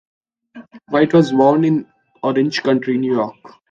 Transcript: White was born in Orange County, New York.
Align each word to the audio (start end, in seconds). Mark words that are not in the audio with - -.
White 0.87 1.13
was 1.13 1.31
born 1.31 1.63
in 1.63 1.85
Orange 2.23 2.63
County, 2.63 2.97
New 2.97 3.13
York. 3.13 3.35